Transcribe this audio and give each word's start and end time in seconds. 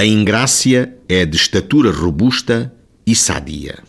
A 0.00 0.06
Ingrácia 0.06 0.96
é 1.10 1.26
de 1.26 1.36
estatura 1.36 1.92
robusta 1.92 2.72
e 3.06 3.14
sadia. 3.14 3.80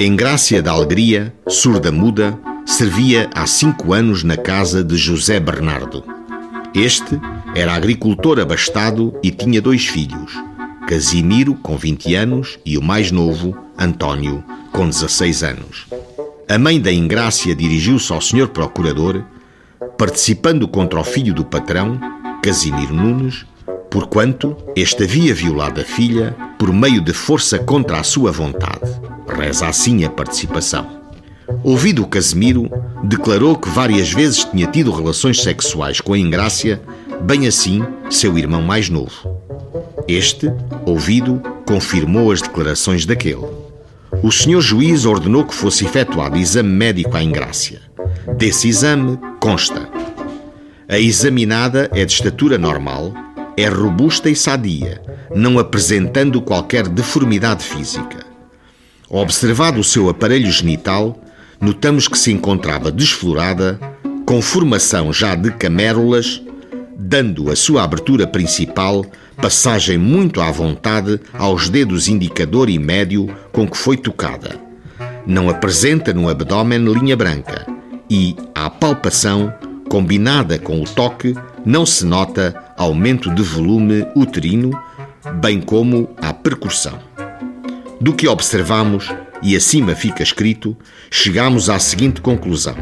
Engrácia 0.00 0.62
da 0.62 0.70
Alegria, 0.70 1.34
surda-muda, 1.48 2.38
servia 2.64 3.28
há 3.34 3.44
cinco 3.48 3.92
anos 3.92 4.22
na 4.22 4.36
casa 4.36 4.84
de 4.84 4.96
José 4.96 5.40
Bernardo. 5.40 6.04
Este 6.72 7.20
era 7.52 7.74
agricultor 7.74 8.38
abastado 8.38 9.12
e 9.24 9.32
tinha 9.32 9.60
dois 9.60 9.84
filhos, 9.88 10.32
Casimiro, 10.86 11.56
com 11.56 11.76
20 11.76 12.14
anos, 12.14 12.60
e 12.64 12.78
o 12.78 12.80
mais 12.80 13.10
novo, 13.10 13.58
António, 13.76 14.44
com 14.70 14.88
16 14.88 15.42
anos. 15.42 15.86
A 16.48 16.56
mãe 16.60 16.80
da 16.80 16.92
Ingrácia 16.92 17.56
dirigiu-se 17.56 18.12
ao 18.12 18.20
senhor 18.20 18.50
procurador, 18.50 19.24
participando 19.98 20.68
contra 20.68 21.00
o 21.00 21.02
filho 21.02 21.34
do 21.34 21.44
patrão, 21.44 21.98
Casimiro 22.40 22.94
Nunes, 22.94 23.44
porquanto 23.94 24.56
este 24.74 25.04
havia 25.04 25.32
violado 25.32 25.80
a 25.80 25.84
filha 25.84 26.34
por 26.58 26.72
meio 26.72 27.00
de 27.00 27.12
força 27.12 27.60
contra 27.60 28.00
a 28.00 28.02
sua 28.02 28.32
vontade. 28.32 28.90
Reza 29.28 29.68
assim 29.68 30.02
a 30.02 30.10
participação. 30.10 30.84
Ouvido 31.62 32.02
o 32.02 32.08
Casimiro, 32.08 32.68
declarou 33.04 33.56
que 33.56 33.68
várias 33.68 34.12
vezes 34.12 34.42
tinha 34.42 34.66
tido 34.66 34.90
relações 34.90 35.40
sexuais 35.40 36.00
com 36.00 36.12
a 36.12 36.18
Ingrácia, 36.18 36.82
bem 37.20 37.46
assim 37.46 37.84
seu 38.10 38.36
irmão 38.36 38.62
mais 38.62 38.90
novo. 38.90 39.40
Este, 40.08 40.50
ouvido, 40.84 41.40
confirmou 41.64 42.32
as 42.32 42.42
declarações 42.42 43.06
daquele. 43.06 43.46
O 44.24 44.32
senhor 44.32 44.60
juiz 44.60 45.04
ordenou 45.04 45.44
que 45.44 45.54
fosse 45.54 45.84
efetuado 45.84 46.36
exame 46.36 46.68
médico 46.68 47.16
à 47.16 47.22
Ingrácia. 47.22 47.80
Desse 48.36 48.66
exame 48.66 49.16
consta: 49.38 49.88
a 50.88 50.98
examinada 50.98 51.88
é 51.94 52.04
de 52.04 52.12
estatura 52.12 52.58
normal, 52.58 53.14
é 53.56 53.68
robusta 53.68 54.28
e 54.28 54.36
sadia, 54.36 55.00
não 55.34 55.58
apresentando 55.58 56.40
qualquer 56.40 56.88
deformidade 56.88 57.64
física. 57.64 58.24
Observado 59.08 59.78
o 59.78 59.84
seu 59.84 60.08
aparelho 60.08 60.50
genital, 60.50 61.18
notamos 61.60 62.08
que 62.08 62.18
se 62.18 62.32
encontrava 62.32 62.90
desflorada, 62.90 63.78
com 64.26 64.40
formação 64.42 65.12
já 65.12 65.34
de 65.34 65.50
camérulas, 65.52 66.42
dando 66.96 67.50
a 67.50 67.56
sua 67.56 67.84
abertura 67.84 68.26
principal 68.26 69.04
passagem 69.36 69.98
muito 69.98 70.40
à 70.40 70.50
vontade 70.50 71.20
aos 71.32 71.68
dedos 71.68 72.08
indicador 72.08 72.68
e 72.70 72.78
médio 72.78 73.28
com 73.52 73.68
que 73.68 73.76
foi 73.76 73.96
tocada. 73.96 74.58
Não 75.26 75.48
apresenta 75.48 76.12
no 76.12 76.28
abdômen 76.28 76.84
linha 76.84 77.16
branca 77.16 77.66
e, 78.08 78.36
à 78.54 78.68
palpação, 78.70 79.52
combinada 79.88 80.58
com 80.58 80.80
o 80.80 80.84
toque, 80.84 81.34
não 81.64 81.84
se 81.86 82.04
nota 82.04 82.63
aumento 82.76 83.30
de 83.34 83.42
volume 83.42 84.06
uterino, 84.14 84.70
bem 85.40 85.60
como 85.60 86.10
a 86.20 86.32
percussão. 86.32 86.98
Do 88.00 88.12
que 88.12 88.28
observamos, 88.28 89.10
e 89.42 89.54
acima 89.54 89.94
fica 89.94 90.22
escrito, 90.22 90.76
chegamos 91.10 91.68
à 91.68 91.78
seguinte 91.78 92.20
conclusão: 92.20 92.76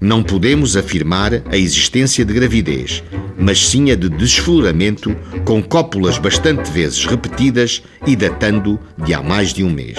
não 0.00 0.22
podemos 0.22 0.76
afirmar 0.76 1.42
a 1.50 1.56
existência 1.56 2.24
de 2.24 2.32
gravidez, 2.32 3.02
mas 3.38 3.66
sim 3.66 3.90
a 3.90 3.94
de 3.94 4.08
desfloramento 4.08 5.16
com 5.44 5.62
cópulas 5.62 6.18
bastante 6.18 6.70
vezes 6.70 7.04
repetidas 7.06 7.82
e 8.06 8.14
datando 8.14 8.78
de 9.04 9.14
há 9.14 9.22
mais 9.22 9.52
de 9.52 9.64
um 9.64 9.70
mês. 9.70 9.98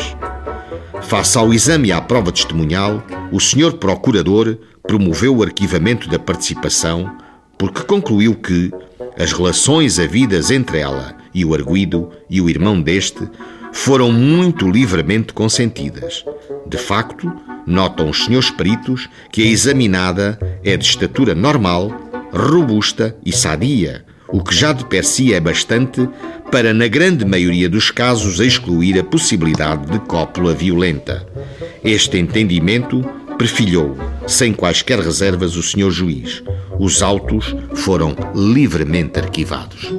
Face 1.01 1.37
ao 1.37 1.53
exame 1.53 1.89
e 1.89 1.91
à 1.91 2.01
prova 2.01 2.31
testemunhal, 2.31 3.03
o 3.31 3.39
Sr. 3.39 3.73
Procurador 3.73 4.57
promoveu 4.83 5.37
o 5.37 5.43
arquivamento 5.43 6.09
da 6.09 6.19
participação 6.19 7.17
porque 7.57 7.81
concluiu 7.81 8.35
que 8.35 8.71
as 9.17 9.33
relações 9.33 9.99
havidas 9.99 10.51
entre 10.51 10.79
ela 10.79 11.15
e 11.33 11.43
o 11.43 11.53
arguído 11.53 12.09
e 12.29 12.39
o 12.39 12.49
irmão 12.49 12.81
deste 12.81 13.27
foram 13.73 14.11
muito 14.11 14.69
livremente 14.69 15.33
consentidas. 15.33 16.23
De 16.67 16.77
facto, 16.77 17.31
notam 17.65 18.09
os 18.09 18.25
senhores 18.25 18.49
peritos 18.49 19.09
que 19.31 19.43
a 19.43 19.45
examinada 19.45 20.39
é 20.63 20.77
de 20.77 20.85
estatura 20.85 21.35
normal, 21.35 21.91
robusta 22.31 23.15
e 23.25 23.31
sadia, 23.31 24.05
o 24.29 24.43
que 24.43 24.53
já 24.53 24.73
de 24.73 24.85
per 24.85 25.05
si 25.05 25.33
é 25.33 25.39
bastante 25.39 26.07
para, 26.51 26.73
na 26.73 26.87
grande 26.87 27.25
maioria 27.25 27.69
dos 27.69 27.91
casos, 27.91 28.39
excluir 28.39 28.99
a 28.99 29.03
possibilidade 29.03 29.85
de 29.91 29.99
cópula 29.99 30.53
violenta. 30.53 31.25
Este 31.83 32.17
entendimento 32.17 33.03
perfilhou, 33.37 33.95
sem 34.25 34.53
quaisquer 34.53 34.99
reservas, 34.99 35.55
o 35.55 35.63
senhor 35.63 35.91
juiz. 35.91 36.43
Os 36.79 37.01
autos 37.01 37.55
foram 37.73 38.15
livremente 38.35 39.19
arquivados. 39.19 39.91